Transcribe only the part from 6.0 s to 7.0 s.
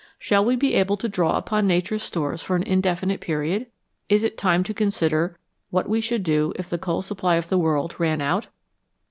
should do if the